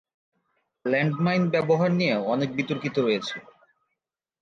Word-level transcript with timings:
Land 0.85 1.15
mine 1.19 1.43
ব্যবহার 1.53 1.91
নিয়ে 1.91 2.15
অনেক 2.33 2.49
বিতর্কিত 2.57 2.95
রয়েছে। 2.97 3.35